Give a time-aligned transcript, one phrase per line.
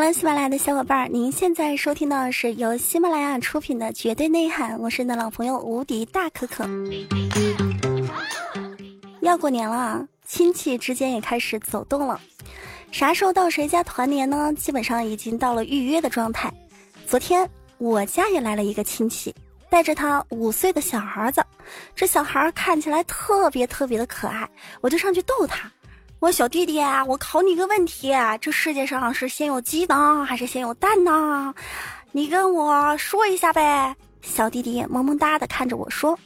[0.00, 6.64] Hello，喜马拉雅的小伙伴儿，您现在收听到的是由喜马拉雅出品的《绝对内涵》，我是你的老朋友无敌大可可。
[9.22, 12.20] 要过年了，亲戚之间也开始走动了。
[12.92, 14.52] 啥时候到谁家团年呢？
[14.54, 16.48] 基本上已经到了预约的状态。
[17.04, 19.34] 昨天我家也来了一个亲戚，
[19.68, 21.44] 带着他五岁的小儿子，
[21.96, 24.48] 这小孩看起来特别特别的可爱，
[24.80, 25.68] 我就上去逗他。
[26.20, 31.54] 我小弟弟，我考你个问题：这世界上是先有鸡呢，还是先有蛋呢？
[32.10, 33.94] 你跟我说一下呗。
[34.20, 36.18] 小弟弟萌萌哒的看着我说：“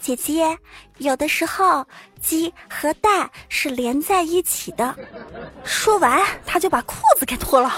[0.00, 0.58] 姐姐，
[0.98, 1.86] 有的时候
[2.20, 4.92] 鸡和蛋是连在一起的。”
[5.62, 7.74] 说完，他就把裤子给脱了。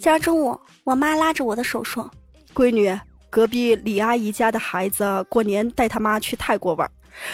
[0.00, 2.08] 今儿中午，我妈拉着我的手说
[2.54, 2.96] ：“闺女。”
[3.30, 6.90] 隔壁李阿姨家的孩子过年带他妈去泰国玩，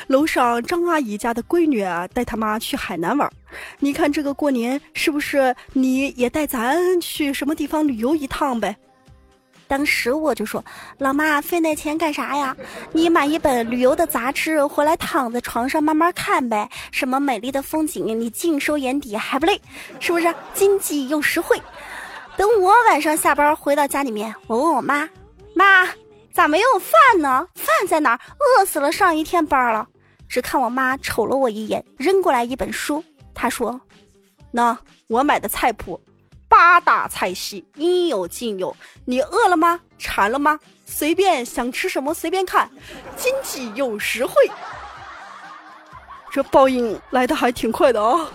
[0.06, 3.30] 楼上张阿姨家的闺女带他妈去海南玩。
[3.78, 8.76] 你看这个过年是不是你也带咱去什么地方旅游一趟呗？
[9.66, 10.62] 当时我就说
[10.98, 12.54] ：“老妈，费那钱干啥呀？
[12.92, 16.68] 你买一本旅游的杂志回来，躺在床上慢慢看呗。
[16.92, 19.58] 什么美丽的风景，你尽收眼底还不累，
[20.01, 20.32] 是不是？
[20.52, 21.60] 经济又实惠。
[22.36, 25.08] 等我晚上下班回到家里面，我问我妈。”
[25.55, 25.88] 妈，
[26.33, 27.49] 咋没有饭呢？
[27.55, 28.21] 饭在哪儿？
[28.38, 29.88] 饿死了，上一天班了。
[30.29, 33.05] 只看我妈瞅了我一眼，扔过来一本书。
[33.33, 33.80] 她说
[34.51, 36.01] ：“那我买的菜谱，
[36.49, 38.77] 八大菜系，应有尽有。
[39.05, 39.80] 你饿了吗？
[39.99, 40.59] 馋了吗？
[40.87, 42.69] 随便想吃什么随便看，
[43.16, 44.32] 经济又实惠。
[46.30, 48.29] 这报应来的还挺快的啊。”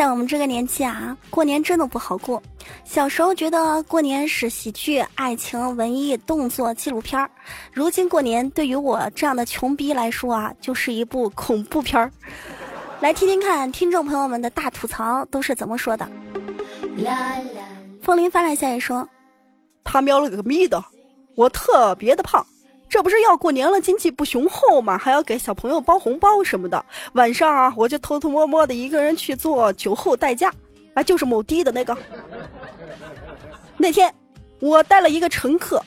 [0.00, 2.42] 在我们这个年纪啊，过年真的不好过。
[2.86, 7.30] 小时候觉得过年是喜剧、爱情、文艺、动作纪录片儿，
[7.70, 12.10] 如今过年对于我这样的穷逼来说啊，就是一部恐怖片儿。
[13.00, 16.08] 来听听看，听众朋友们的大吐槽都是怎么说的。
[18.02, 19.06] 风铃发来消息说，
[19.84, 20.82] 他喵了个咪的，
[21.34, 22.42] 我特别的胖。
[22.90, 24.98] 这不是要过年了，经济不雄厚嘛？
[24.98, 26.84] 还要给小朋友包红包什么的。
[27.12, 30.52] 晚上啊，我就偷偷摸摸的一个人去做酒后代驾，
[30.94, 31.96] 啊，就是某滴的那个。
[33.76, 34.12] 那天
[34.58, 35.80] 我带了一个乘客，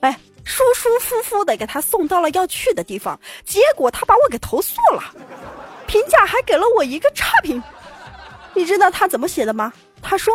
[0.00, 5.02] 哎，舒舒服服的给他送到了要去的地方，结果他把我给投诉了，
[5.86, 7.60] 评价还给了我一个差评。
[8.52, 9.72] 你知道他怎么写的吗？
[10.02, 10.34] 他说。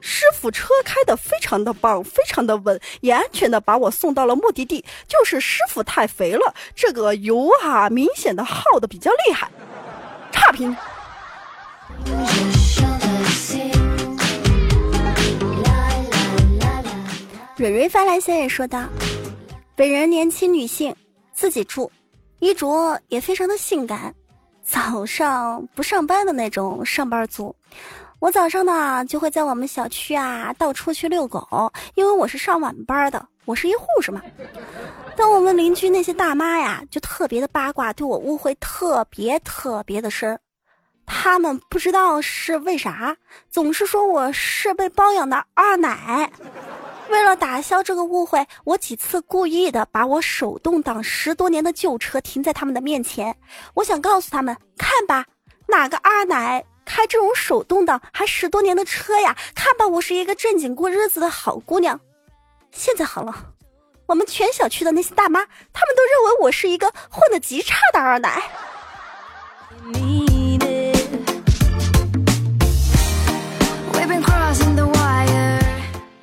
[0.00, 4.84] 师傅车开的非常的棒，非常的稳，也安全的把我送到了目的地。
[5.06, 9.50] 就是师傅太肥了，这个油啊明显的耗的比较厉害。
[10.32, 10.74] 差评。
[17.56, 18.88] 蕊蕊发来信也说道
[19.76, 20.96] ：“本人年轻女性，
[21.34, 21.92] 自己住，
[22.38, 24.14] 衣着也非常的性感，
[24.62, 27.54] 早上不上班的那种上班族。”
[28.20, 34.20] 我早上呢就会在我们小区啊到处去遛狗，因为我是上晚班的，我是一护士嘛。
[35.16, 40.38] 但我们邻居那些大妈呀，就特别的八卦，对我误会特别特别的深。
[41.06, 43.16] 他们不知道是为啥，
[43.48, 46.30] 总是说我是被包养的二奶。
[47.08, 53.34] 为了打消这个误会，我几次故意的把我手动挡十多年的旧车停在他们的面前，
[53.74, 55.24] 我想告诉他们，看吧，
[55.66, 56.62] 哪个二奶。
[56.90, 62.00] 开这种手动挡还十多年的车呀，看吧，我是一个正经过日子的好姑娘。
[62.72, 63.32] 现在好了，
[64.06, 65.38] 我们全小区的那些大妈，
[65.72, 68.42] 他们都认为我是一个混的极差的二奶。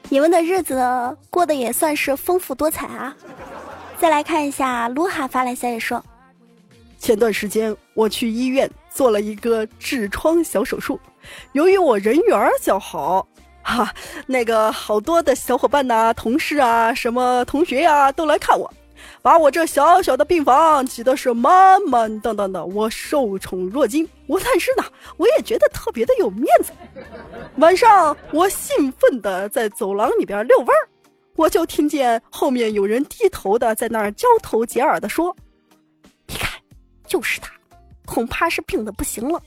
[0.09, 3.15] 你们的日子过得也算是丰富多彩啊。
[3.97, 6.03] 再来看一下，卢哈发来消息说。
[6.99, 10.99] 前段时间我去医院做了一个痔疮小手术，
[11.51, 13.27] 由于我人缘较好，
[13.61, 13.93] 哈，
[14.25, 18.73] 那个好多的小伙伴呐、同事啊、什么同学呀都来看我，
[19.21, 24.09] 把我这小小的病房挤得是满满当当的，我受宠若惊。
[24.25, 24.83] 我但是呢，
[25.17, 26.71] 我也觉得特别的有面子。
[27.57, 30.89] 晚上我兴奋的在走廊里边遛弯儿，
[31.35, 35.35] 我就听见后面有人低头的在那儿交头接耳的说。
[36.25, 36.59] 你看
[37.05, 37.51] 就是他，
[38.07, 39.39] 恐怕是病的不行了。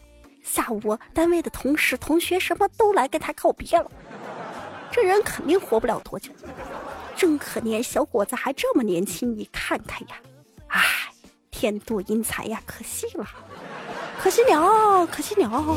[0.45, 3.91] 下午单位的同事、同学什么都来跟他告别了，
[4.93, 6.31] 这人肯定活不了多久。
[7.17, 10.17] 真可怜，小伙子还这么年轻，你看看呀，
[10.69, 10.81] 唉，
[11.51, 13.27] 天妒英才呀，可惜了，
[14.23, 15.77] 可惜了，可惜了。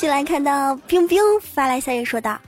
[0.00, 2.38] 续来看到冰冰发来消息说道：“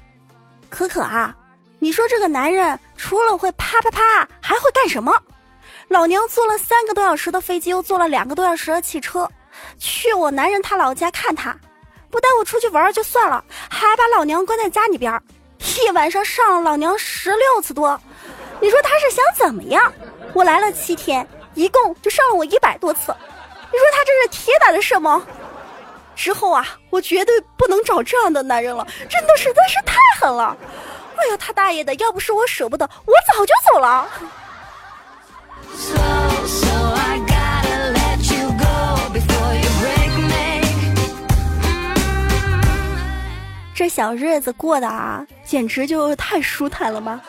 [0.71, 1.37] 可可啊，
[1.81, 5.15] 你说这个男人除了会啪啪啪，还会干什么？
[5.89, 9.29] 老娘坐了三个多小时的飞机，又坐了两个多小时的汽车，
[9.79, 11.55] 去我男人他老家看他，
[12.11, 15.21] 不带我出去玩就算了，还把老娘关在家里边，
[15.59, 18.01] 一晚上上了老娘十六次多。
[18.63, 19.93] 你说他是想怎么样？
[20.33, 23.15] 我来了七天，一共就上了我一百多次。
[23.71, 25.23] 你说他这是铁打的什么？”
[26.15, 30.57] 之后啊，我绝对不能找这样的男人了，真的实在是太狠了！
[31.17, 31.95] 哎呀，他大爷的！
[31.97, 34.09] 要不是我舍不得，我早就走了。
[43.75, 47.21] 这小日子过得啊，简直就太舒坦了吧！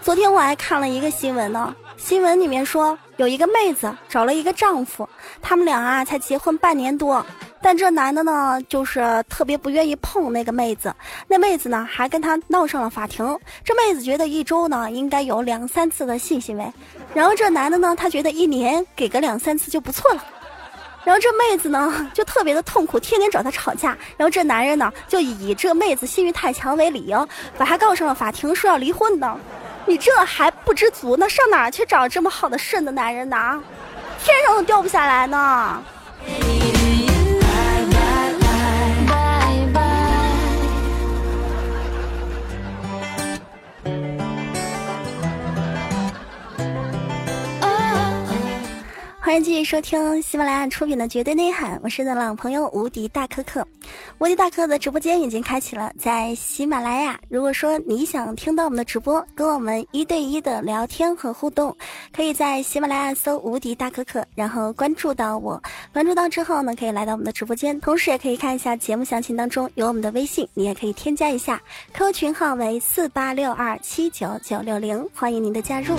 [0.00, 5.08] 昨天我还看了一个新闻呢，新闻里面说有一个妹子找了一个丈夫，
[5.40, 7.24] 他们俩啊才结婚半年多。
[7.64, 10.94] 但这男的呢，就是特别不愿意碰那个妹子，
[11.26, 13.24] 那妹子呢还跟他闹上了法庭。
[13.64, 16.72] 这妹子觉得一周呢应该有两三次的性行为，
[17.14, 20.22] 然后这男的呢他觉得一年给个两三次就不错了，
[21.04, 23.96] 然后这妹子呢就特别的痛苦，天天找他吵架。
[24.18, 27.26] 然后这男人呢就以这妹子性欲太强为理由，
[27.56, 29.34] 把他告上了法庭，说要离婚的。
[29.86, 33.58] 你这还不知足，那上哪儿去找这么好的顺的男人呢？
[34.22, 35.82] 天上都掉不下来呢。
[49.34, 53.66] 欢迎继续收听喜马拉雅出品的《绝对内涵》，我是你的老朋友无敌大可可。
[54.18, 57.18] 无敌大可可的直播间已经开启了，在喜马拉雅。
[57.28, 61.76] 如果说你想听到我们的直播，跟我们一对一的聊天和互动，
[62.12, 65.60] 可以在喜马拉雅搜“无敌大可可”，然后关注到我。
[65.92, 71.60] 关注到之后呢，可以来到我们的直播间，同时也可以看一下节目详情当中有我们的微信，你也可以添加一下
[71.92, 75.96] ，Q 群号为四八六二七九九六零，欢迎您的加入。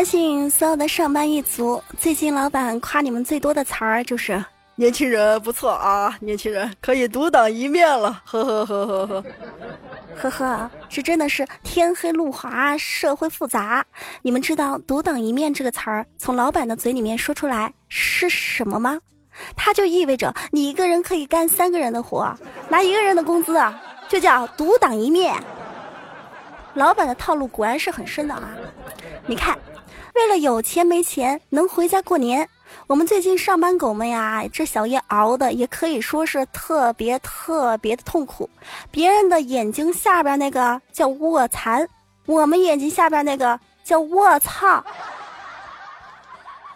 [0.00, 4.42] 相信所有的上班一族，最近老板夸你们最多的词儿就是
[4.74, 9.24] “年轻人不错啊，年轻人可以独当一面了。”呵呵呵呵呵，
[10.16, 13.84] 呵呵，这真的是天黑路滑，社会复杂。
[14.22, 18.98] 你们知道“独当一面”这个词儿从老板的嘴里面说出来是什么吗？
[19.54, 22.34] 它就意味着你一个人可以干三个人的活，
[22.70, 25.36] 拿一个人的工资啊，就叫独当一面。
[26.72, 28.48] 老板的套路果然是很深的啊！
[29.26, 29.58] 你看，
[30.20, 32.46] 为了有钱没钱能回家过年，
[32.86, 38.50] 我们最近上班狗们呀，这小夜熬的也可以说是特别特别的痛苦。
[38.90, 41.88] 别人的眼睛下边那个叫卧蚕，
[42.26, 44.84] 我们眼睛下边那个叫卧槽。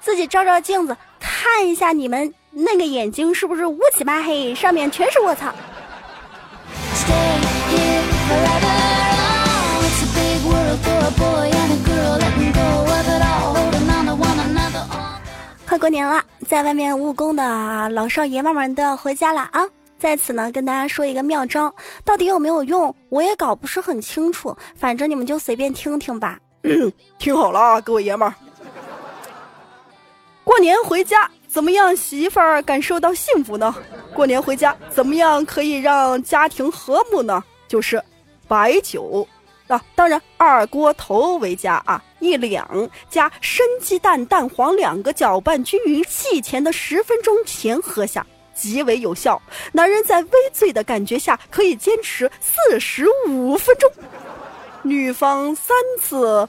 [0.00, 2.32] 自己照照镜子，看一下你们。
[2.50, 5.52] 那个眼睛是不是乌漆嘛黑，上面全是卧槽？
[15.74, 19.66] 快过年了，在外面务工的老少爷们们都要回家了啊！
[19.98, 26.38] 在此呢，跟大家说一个妙招，到底有没有用，我也搞不是很清楚， 反正你们就随便听听吧。
[27.18, 28.32] 听好了啊，各位爷们儿，
[30.44, 31.28] 过年回家。
[31.48, 33.74] 怎么样，媳妇儿感受到幸福呢？
[34.14, 37.42] 过年回家，怎么样可以让家庭和睦呢？
[37.66, 38.00] 就是
[38.46, 39.26] 白酒
[39.66, 49.40] 啊，当然二锅头为佳啊，一两加生鸡蛋、蛋黄两个，搅拌均匀，戏前的十分钟前喝下，极为有效。
[49.72, 53.90] 男人在微醉的感觉下可以坚持四十五分钟，
[54.82, 56.46] 女方三次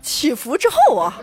[0.00, 1.20] 起伏之后啊，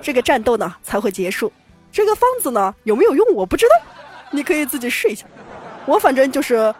[0.00, 1.52] 这个战斗呢才会结束。
[1.92, 3.86] 这个方子呢有没有用我不知道，
[4.30, 5.26] 你可以自己试一下。
[5.84, 6.74] 我反正就是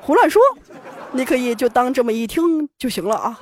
[0.00, 0.42] 胡乱说，
[1.12, 3.38] 你可以就当这么一听就行了啊。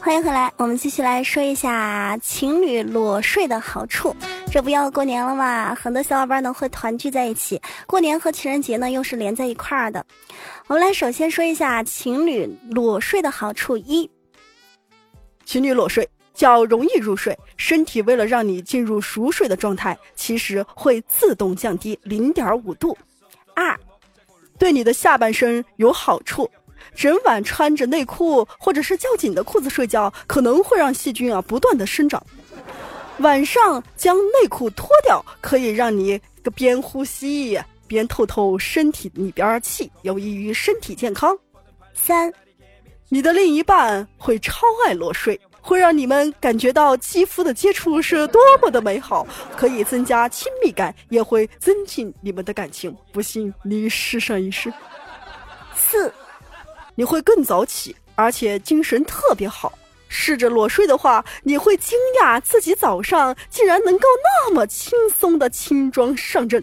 [0.00, 4.14] 欢迎回来，我们继续来说一下情侣裸睡的好处。
[4.50, 7.60] 这不要过年了嘛，很多小伙伴呢会团聚在一起。
[7.86, 10.04] 过年和情人节呢又是连在一块儿的。
[10.68, 14.08] 我们来首先说一下情侣裸睡的好处：一，
[15.46, 22.94] 情侣裸睡较容易入睡，身体为了让你进入熟睡的状态，其实会自动降低零点五度；
[23.54, 23.74] 二，
[24.58, 26.48] 对你的下半身有好处。
[26.94, 32.22] 整晚穿着内裤或者是较紧的裤子睡觉，可能会让细菌啊不断的生长。
[33.20, 37.58] 晚上将内裤脱掉，可以让你个边呼吸
[37.88, 41.36] 边透透身体里边气，有益于身体健康。
[41.92, 42.32] 三，
[43.08, 49.26] 你的另一半会超爱裸睡，会让你们感觉到肌肤的接触是多么的美好，
[49.56, 52.96] 可以增加亲密感，也会增进你们的感情。
[53.12, 54.72] 不信你试上一试。
[55.74, 56.12] 四，
[56.94, 59.72] 你会更早起，而且精神特别好。
[60.08, 66.62] 试着裸睡的话，你会惊讶自己早上竟然能够那么轻松的轻装上阵。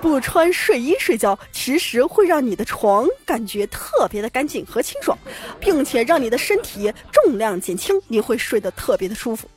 [0.00, 5.16] 不穿睡衣睡觉，其实会让你的床感觉特别的干净和清爽，
[5.60, 9.48] 并且让你的身体重量减轻，你会睡得特别的舒服。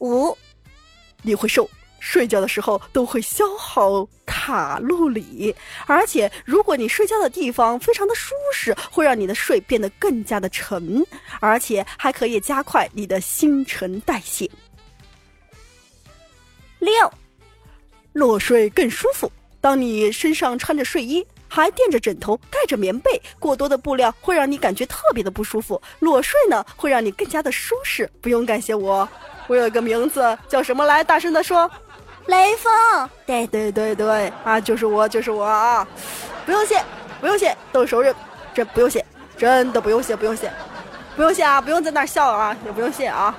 [0.00, 0.36] 五，
[1.22, 1.70] 你会瘦。
[2.00, 5.54] 睡觉的时候都会消耗卡路里，
[5.86, 11.04] 而且如果你睡觉的地方非常的舒适，会让你的睡变得更加的沉，
[11.40, 14.50] 而且还可以加快你的新陈代谢。
[16.78, 16.92] 六，
[18.14, 19.30] 裸睡更舒服。
[19.60, 25.80] 当你身上穿着睡衣，还垫着枕头，盖着棉被，过多的布料会让你感觉特别的不舒服。
[25.98, 28.10] 裸睡呢，会让你更加的舒适。
[28.22, 29.06] 不用感谢我，
[29.48, 31.04] 我有一个名字叫什么来？
[31.04, 31.70] 大声的说。
[32.30, 35.86] 雷锋，对对对对啊，就是我，就是我啊！
[36.46, 36.80] 不用谢，
[37.20, 38.14] 不用谢，都是熟人，
[38.54, 39.04] 这不用谢，
[39.36, 40.48] 真的不用谢，不用谢，
[41.16, 41.60] 不用谢啊！
[41.60, 43.34] 不用在那笑啊，也不用谢啊！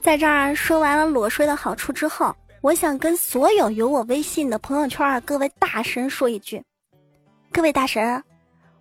[0.00, 6.62] 在这儿说完了裸睡的好处之后，我想跟所有有我微信的朋友圈各位大神说一句：
[7.52, 8.22] 各位大神。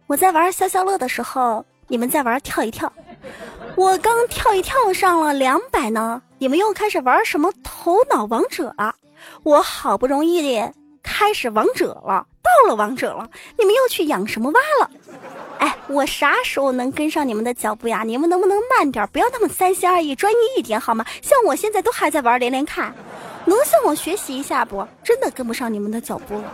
[0.07, 2.91] 我在玩消消乐的时候，你们在玩跳一跳。
[3.75, 8.95] 我刚跳一跳上了两百呢，你们又开始玩什么头脑王者了？
[9.43, 10.73] 我好不容易的
[11.03, 14.89] 开始王者了，到了王者了，你们又去养什么蛙了？
[15.59, 18.03] 哎，我啥时候能跟上你们的脚步呀？
[18.05, 21.05] 你们能不能慢点，不要那么三心二意，专一一点好吗？
[21.21, 22.95] 像我现在都还在玩连连看，
[23.43, 24.87] 能向我学习一下不？
[25.03, 26.53] 真的跟不上你们的脚步了。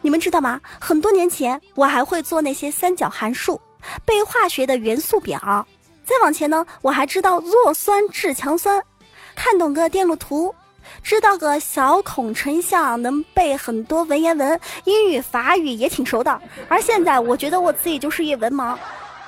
[0.00, 0.60] 你们知道吗？
[0.80, 3.60] 很多年前，我还会做那些三角函数，
[4.04, 5.66] 背化学的元素表。
[6.04, 8.82] 再往前呢，我还知道弱酸制强酸，
[9.34, 10.54] 看懂个电路图，
[11.02, 16.40] 知道个小孔成像，能背很多文言文，英语法语也挺熟的。
[16.68, 18.76] 而现在，我觉得我自己就是一文盲，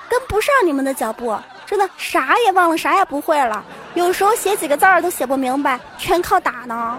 [0.08, 1.36] 跟不上你们的脚步，
[1.66, 3.62] 真的啥也忘了，啥也不会了。
[3.94, 6.98] 有时候写几个字儿都写不明白，全靠打呢。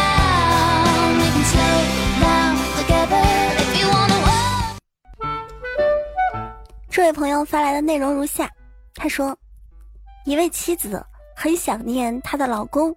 [7.11, 8.49] 朋友发来的内容如下：
[8.95, 9.37] 他说，
[10.25, 11.03] 一位妻子
[11.35, 12.95] 很想念她的老公，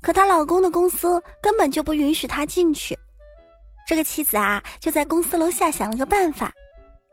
[0.00, 2.98] 可她老公的公司根本就不允许她进去。
[3.86, 6.52] 这个妻子啊，就在公司楼下想了个办法，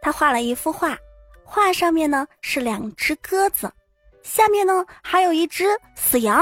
[0.02, 0.98] 她画了一幅画，
[1.44, 3.72] 画上面呢是两只鸽子，
[4.22, 5.66] 下面呢还有一只
[5.96, 6.42] 死羊。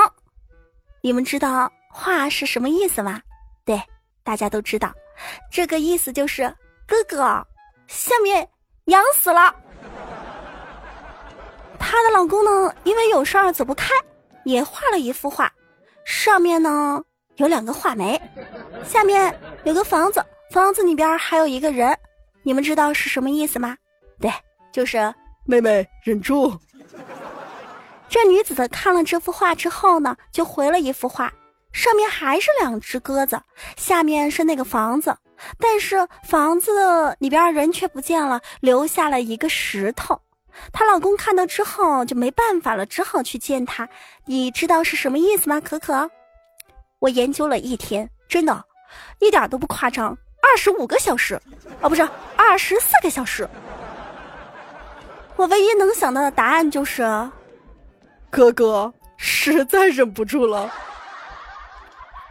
[1.01, 3.21] 你们知道画是什么意思吗？
[3.63, 3.81] 对，
[4.23, 4.93] 大家都知道，
[5.49, 6.53] 这个意思就是
[6.85, 7.45] 哥哥，
[7.87, 8.47] 下面
[8.85, 9.55] 羊死了。
[11.89, 13.93] 她的老公呢，因为有事儿走不开，
[14.43, 15.49] 也画了一幅画，
[16.03, 17.01] 上面呢
[17.37, 18.21] 有两个画眉，
[18.83, 21.97] 下面有个房子，房子里边还有一个人，
[22.43, 23.77] 你们知道是什么意思吗？
[24.19, 24.29] 对，
[24.69, 25.13] 就是
[25.45, 26.53] 妹妹忍住。
[28.09, 31.31] 这女子看了这幅画之后呢，就回了一幅画，
[31.71, 33.41] 上面还是两只鸽子，
[33.77, 35.15] 下面是那个房子，
[35.57, 40.19] 但是房子里边人却不见了，留下了一个石头。
[40.71, 43.87] 她老公看到之后就没办法了，只好去见她。
[44.25, 45.59] 你知道是什么意思吗？
[45.59, 46.09] 可可，
[46.99, 48.63] 我研究了一天，真的，
[49.19, 51.39] 一点都不夸张，二十五个小时，
[51.81, 53.47] 哦，不是二十四个小时。
[55.35, 57.03] 我唯一能想到的答案就是，
[58.29, 60.71] 哥哥实在忍不住了。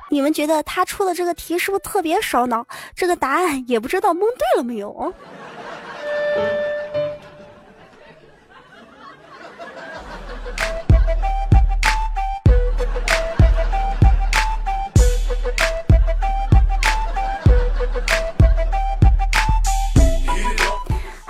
[0.08, 2.66] 你们觉得他出的这个题是不是特别烧脑？
[2.94, 5.12] 这个答案也不知道蒙对了没有。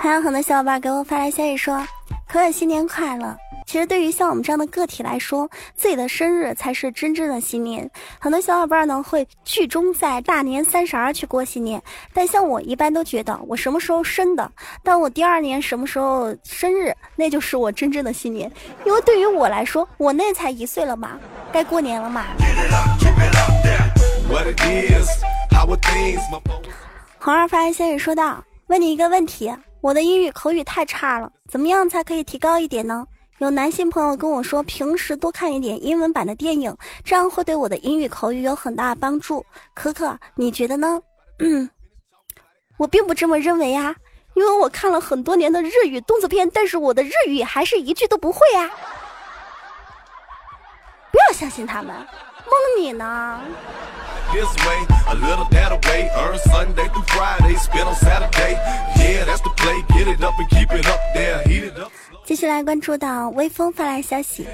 [0.07, 1.85] 还有很多小伙伴给我发来消息说
[2.29, 3.35] ：“可可新年快乐。”
[3.67, 7.91] 其实对于像我们这样的个体来说，自己的生日才是真正的新年。
[8.17, 11.83] 很多小伙伴呢会聚中在大年三十儿去过新年，
[12.13, 14.49] 但像我一般都觉得我什么时候生的，
[14.81, 18.49] 但我第二年什么时候生日，那就是我真正的新年。
[18.85, 21.19] 因为对于我来说，我那才一岁了嘛，
[21.51, 22.27] 该过年了嘛。
[27.19, 33.05] 红儿发来消息说道：“问你一个问题，我的英语口语太差了，怎么样才可以提高一点呢？”
[33.39, 39.45] 有男性朋友跟我说，平时多看一点英文版的电影，这样会对我的英语口语有很大的帮助。
[39.75, 40.99] 可可，你觉得呢？
[41.37, 41.69] 嗯，
[42.77, 43.95] 我并不这么认为呀，
[44.33, 48.71] 因为我看了很多年的日语动作片，但是我的日语还是一句都不会呀。
[51.11, 53.39] 不要相信他们，蒙你呢。
[62.24, 64.46] 继续来关注到微风发来消息，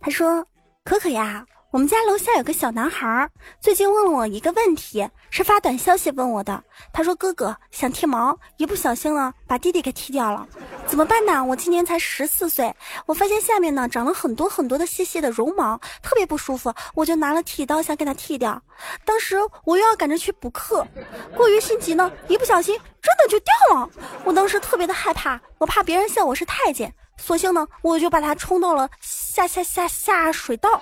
[0.00, 6.63] 他说：“可可呀， 我们家楼下有个小男孩，最近问了我一个问题，是发短消息问我的。
[6.93, 10.47] 他说哥哥想剃毛，一不小心呢把弟弟给剃掉了，
[10.87, 11.43] 怎么办呢？
[11.43, 12.73] 我今年才十四岁，
[13.05, 18.61] 我发现下面呢长了很多很多的细细的绒毛，特别不舒服，我就拿了剃刀想给他剃掉。
[19.03, 20.87] 当时我又要赶着去补课，
[21.35, 23.89] 过于心急呢，一不小心。”真的就掉了，
[24.25, 30.81] 我当时特别的害怕，我怕别人笑我是太监，索性呢，我就把它冲到了下下下下水道。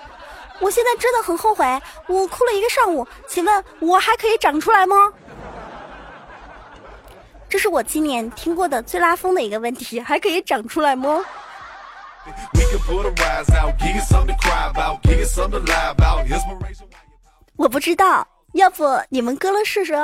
[0.60, 1.64] 我现在真的很后悔，
[2.06, 3.06] 我哭了一个上午。
[3.28, 4.96] 请问，我还可以长出来吗？
[7.48, 11.24] 这是我今年听过的最拉风的一个问题，还可以长出来吗？
[17.56, 19.94] 我不知道，要不你们割了试试？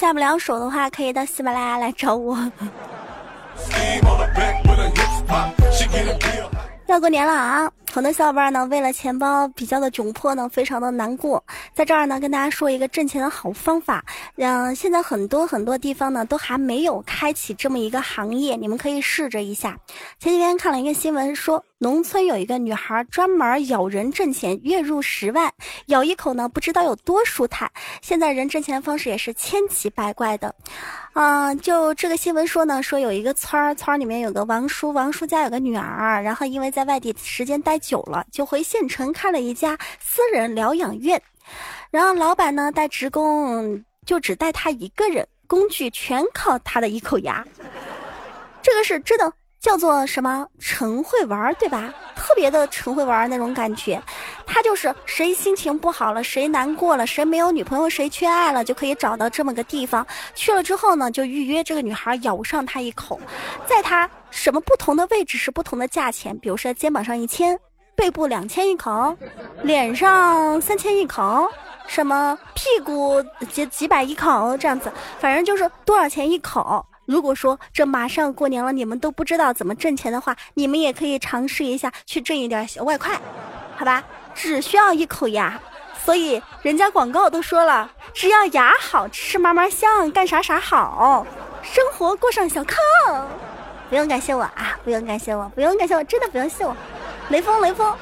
[0.00, 2.34] 下不了手的话，可以到喜马拉雅来找我。
[6.86, 7.70] 要过年了啊！
[7.92, 11.44] 很多小伙伴呢，为了钱包比较的窘迫呢，非常的难过。
[11.74, 14.02] 在这儿呢，跟大家说一个挣钱的好方法。
[14.36, 19.76] 嗯，现在很多很多地方呢，都还没有开启这么一个行业，你们可以试着一下。
[20.18, 21.62] 前几天看了一个新闻说。
[21.82, 25.50] 农村有一个女孩专门咬人挣钱，月入十万，
[25.86, 27.72] 咬一口呢不知道有多舒坦。
[28.02, 30.54] 现在人挣钱方式也是千奇百怪的，
[31.14, 41.22] 啊，就这个新闻说呢，说有一个村儿，村儿里面有个王叔，王叔家有个女儿，然后因为在外地时间待久了，就回县城开了一家私人疗养院，
[41.90, 47.42] 然后老板呢带职工就只带他一个人，工具全靠他的一口牙，
[48.60, 49.32] 这个是真的。
[49.60, 51.92] 叫做什么陈会玩对吧？
[52.16, 54.02] 特别的陈会玩那种感觉，
[54.46, 60.06] 他就是谁心情不好了，谁难过了，谁没有女朋友，谁缺爱了，就可以找到这么个地方。
[60.34, 63.20] 去了之后呢，就预约这个女孩咬上他一口，
[63.66, 67.58] 在他什么不同的位置是不同的价钱，比如说肩膀上一千，
[67.94, 69.14] 背部两千一口，
[69.62, 71.46] 脸上三千一口，
[71.86, 76.84] 什么屁股几几百一口这样子，反正就是多少钱一口。
[77.10, 83.20] 如果说这马上过年了，你们都不知道怎么挣钱的话，你们也可以尝试一下去挣一点小外快，
[83.76, 84.04] 好吧？
[84.32, 85.60] 只需要一口牙，
[86.04, 91.26] 所以人家广告都说了，只要牙好吃嘛嘛香，干啥啥好，
[91.62, 92.78] 生活过上小康。
[93.88, 96.76] 不用感谢我啊，不用感谢我，不用感谢我，真的不用谢我。
[97.30, 97.92] 雷锋，雷锋。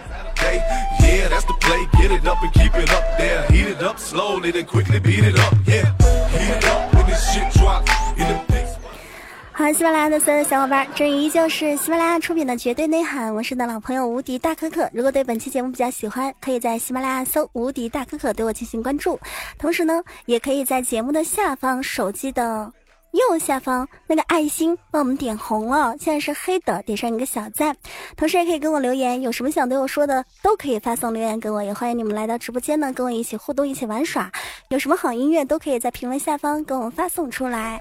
[9.59, 14.88] 好，喜马拉雅的所有小伙伴，这里依旧是喜马拉雅出品的《绝对内涵》，我是你的老朋友无敌大可可。
[14.92, 19.18] 如果对本期节目比较喜欢，可以在喜马拉雅搜“无敌大可可”对我进行关注，
[19.59, 22.73] 同时呢，也可以在节目的下方手机的。
[23.18, 27.76] 右下方那个爱心帮我们点红了，现在是黑的，点上一个小赞。
[28.16, 31.62] 同时也可以跟我留言，有什么想对我说的，都可以发送留言给我。
[31.62, 34.31] 也欢迎你们来到直播间呢，跟我一起互动，一起玩耍。
[34.68, 37.78] 有什么好音乐，都可以在评论下方跟我们发送出来。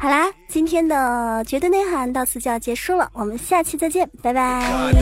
[0.00, 4.92] 好啦，今天的绝对内涵到此就要结束了，我们下期再见，拜拜。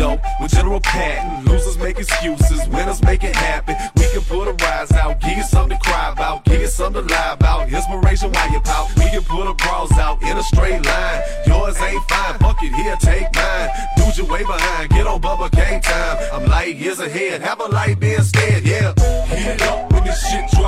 [8.96, 11.20] We can pull the bras out in a straight line.
[11.46, 13.68] Yours ain't fine, fuck it, here, take mine.
[13.96, 16.16] Dude, you way behind, get on Bubba K time.
[16.32, 18.92] I'm light years ahead, have a light be instead, yeah.
[19.28, 20.65] Heat up when this shit drops